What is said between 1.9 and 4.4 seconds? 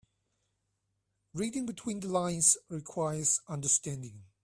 the lines requires understanding.